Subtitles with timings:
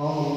[0.00, 0.29] all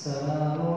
[0.00, 0.69] السلام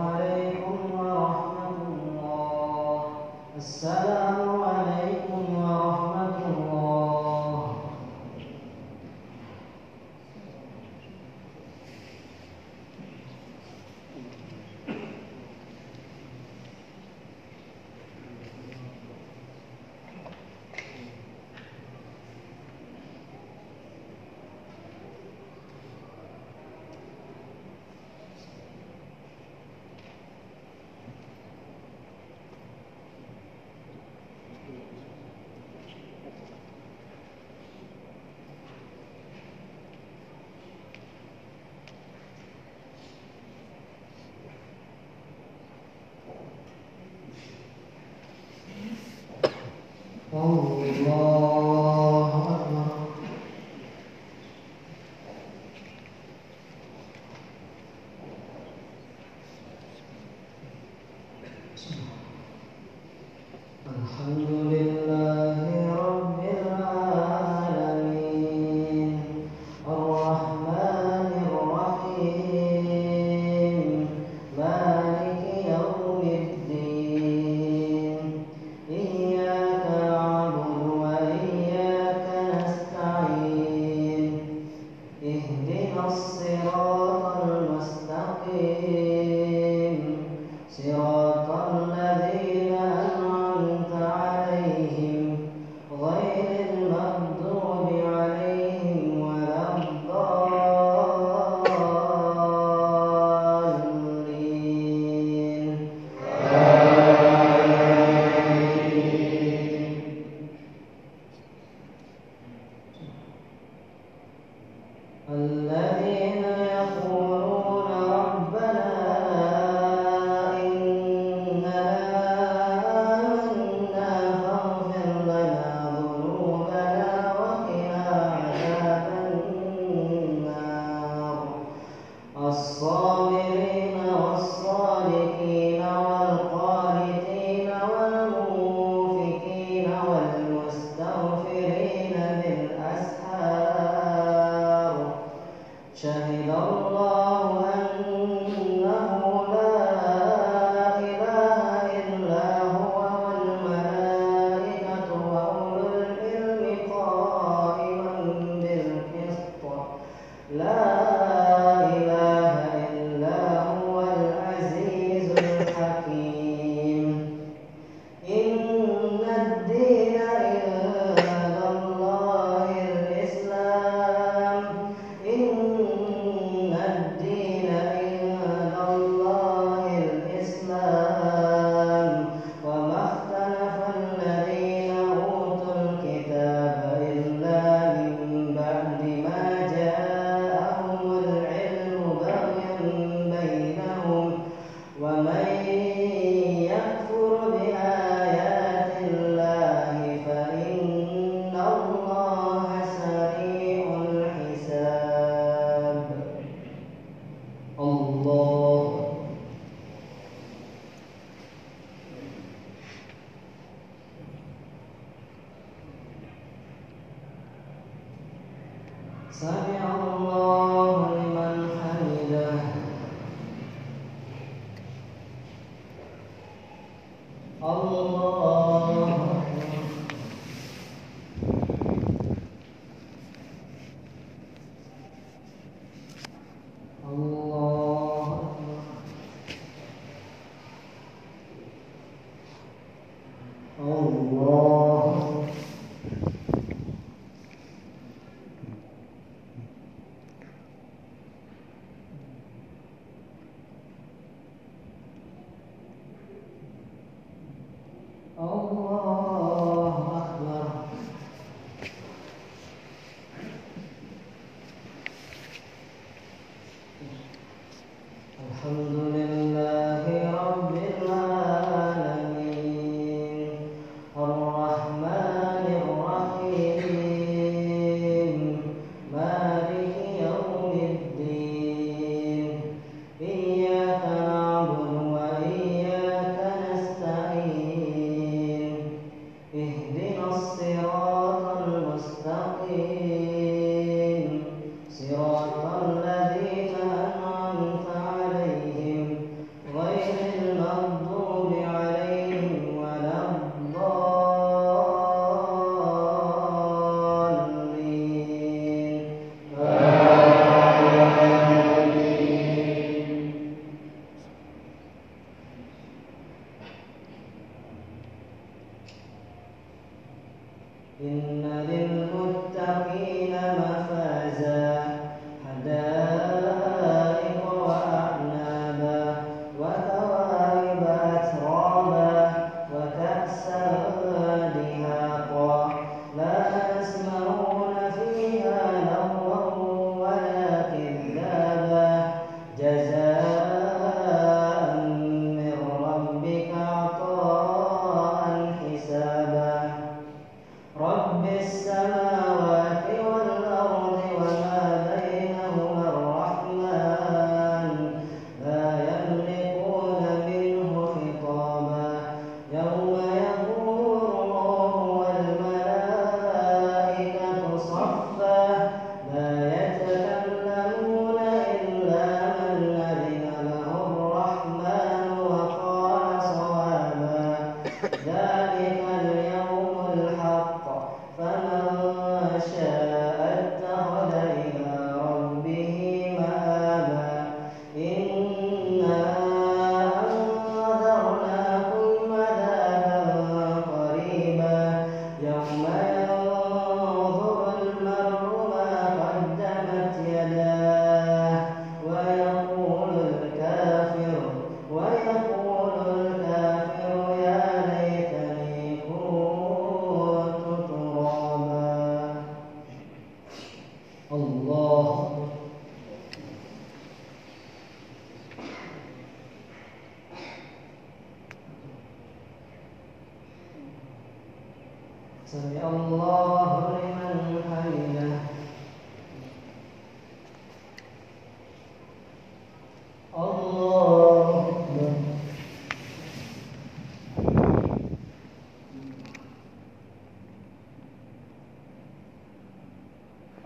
[321.00, 322.03] En.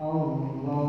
[0.01, 0.88] Oh Lord.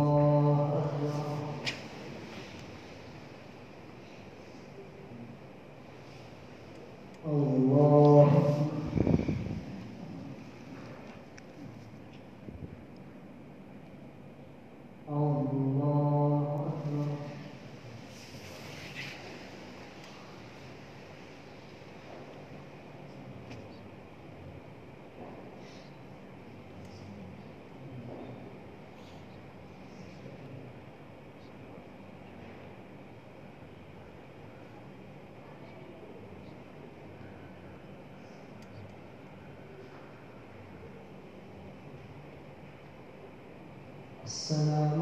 [44.30, 45.02] السلام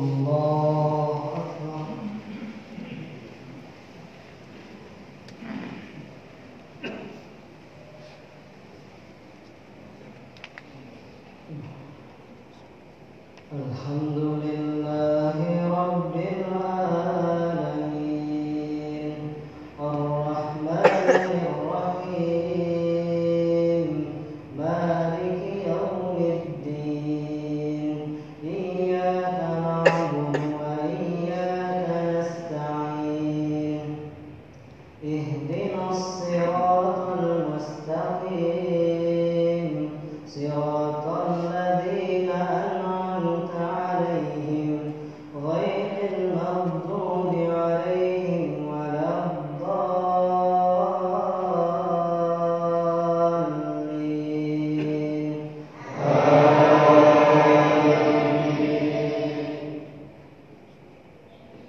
[0.00, 0.49] الله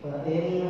[0.03, 0.60] ele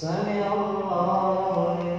[0.00, 1.95] سمع الله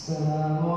[0.00, 0.69] Salam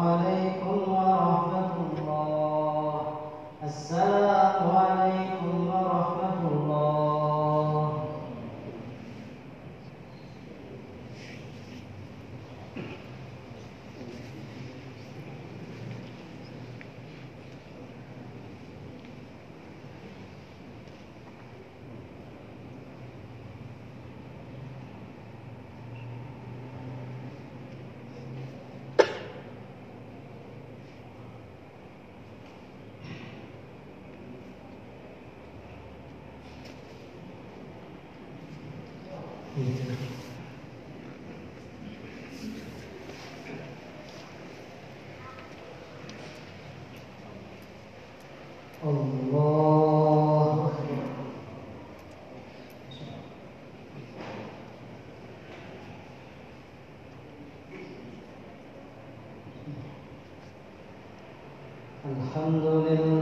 [62.39, 63.22] الحمد لله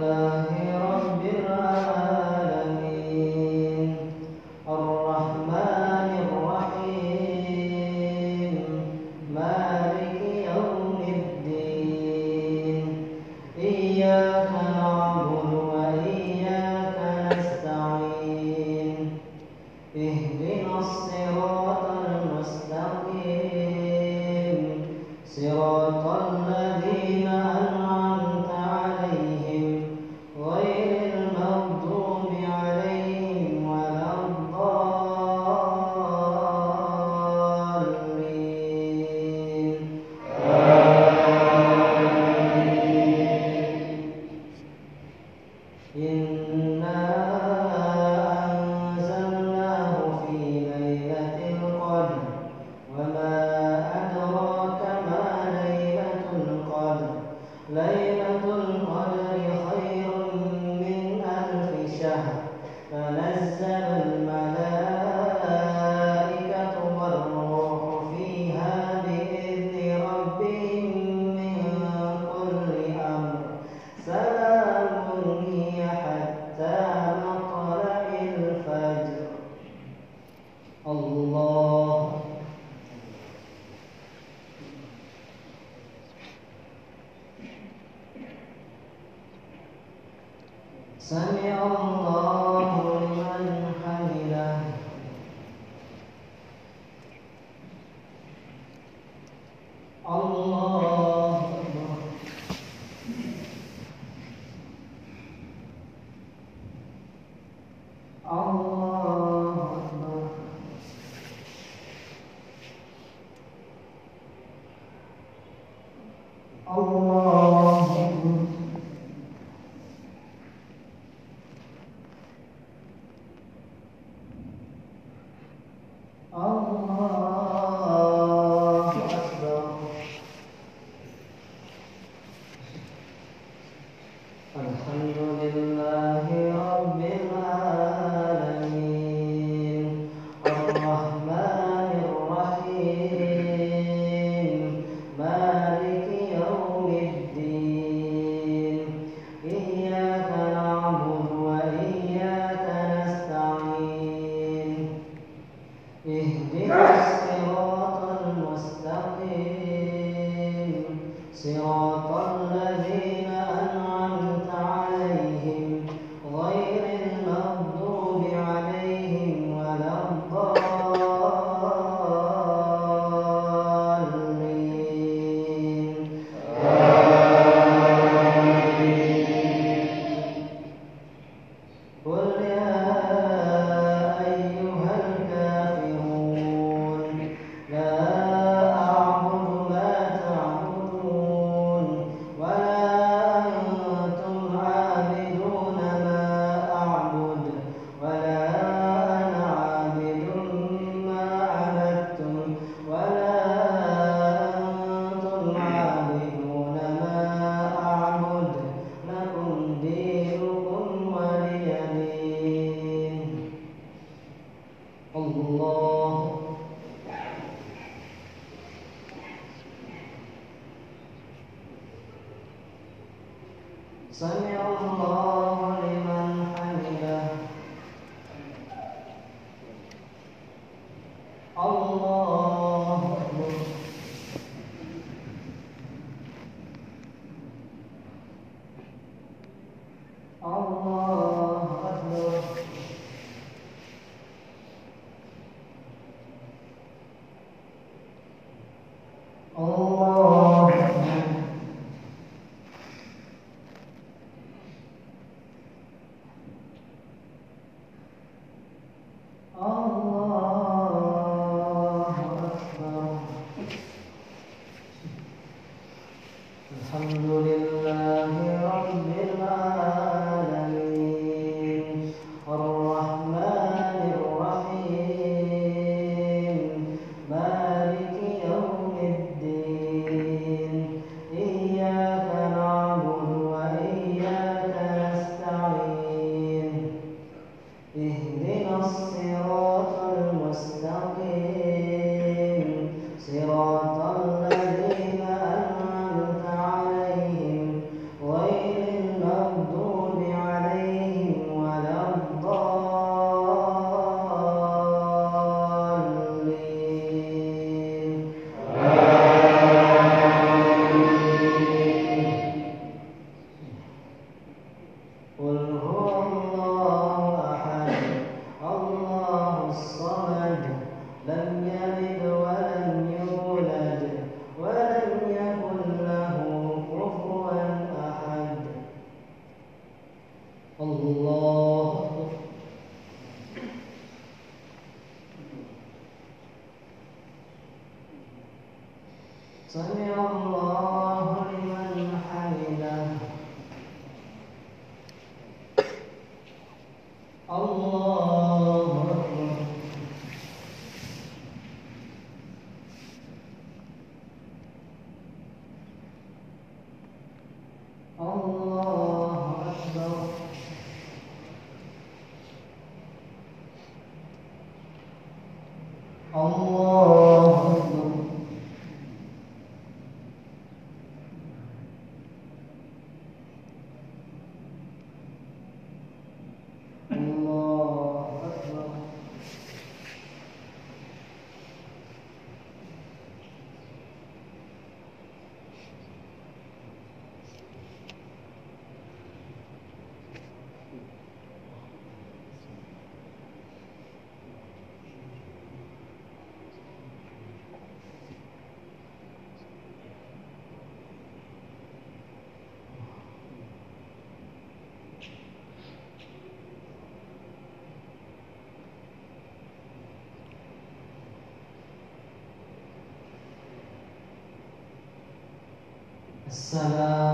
[416.52, 417.31] Salam.